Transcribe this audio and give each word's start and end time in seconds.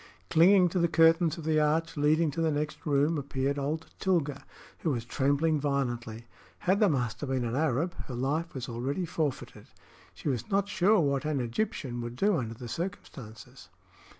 Clinging 0.31 0.67
to 0.69 0.79
the 0.79 0.87
curtains 0.87 1.37
of 1.37 1.43
the 1.43 1.59
arch 1.59 1.95
leading 1.95 2.31
to 2.31 2.41
the 2.41 2.49
next 2.49 2.87
room, 2.87 3.19
appeared 3.19 3.59
old 3.59 3.85
Tilga, 3.99 4.43
who 4.79 4.89
was 4.89 5.05
trembling 5.05 5.59
violently. 5.59 6.25
Had 6.57 6.79
the 6.79 6.89
master 6.89 7.27
been 7.27 7.45
an 7.45 7.55
Arab, 7.55 7.93
her 8.07 8.15
life 8.15 8.55
was 8.55 8.67
already 8.67 9.05
forfeited. 9.05 9.67
She 10.15 10.27
was 10.27 10.49
not 10.49 10.67
sure 10.67 10.99
what 11.01 11.23
an 11.23 11.39
Egyptian 11.39 12.01
would 12.01 12.15
do 12.15 12.35
under 12.37 12.55
the 12.55 12.67
circumstances. 12.67 13.69